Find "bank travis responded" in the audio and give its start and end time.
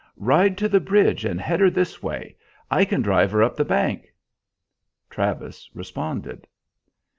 3.63-6.47